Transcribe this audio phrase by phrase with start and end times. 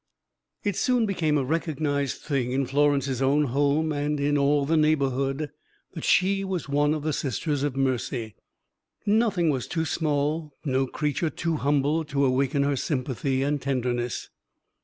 [0.63, 5.51] It soon became a recognized thing in Florence's own home and in all the neighborhood,
[5.93, 8.33] that she was one of the Sisters of Mercy.
[9.05, 14.31] Nothing was too small, no creature too humble to awaken her sympathy and tenderness.